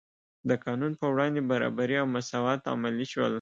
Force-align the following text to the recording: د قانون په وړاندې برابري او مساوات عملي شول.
د 0.49 0.51
قانون 0.65 0.93
په 1.01 1.05
وړاندې 1.13 1.47
برابري 1.51 1.95
او 2.01 2.07
مساوات 2.15 2.61
عملي 2.73 3.05
شول. 3.11 3.29